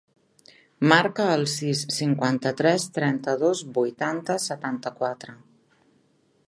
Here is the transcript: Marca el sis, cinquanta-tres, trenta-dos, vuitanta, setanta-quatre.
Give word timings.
Marca 0.91 1.27
el 1.33 1.43
sis, 1.51 1.83
cinquanta-tres, 1.97 2.87
trenta-dos, 2.97 3.63
vuitanta, 3.77 4.39
setanta-quatre. 4.47 5.37